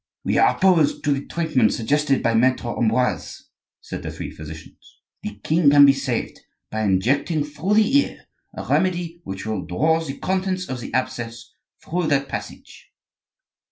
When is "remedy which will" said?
8.65-9.63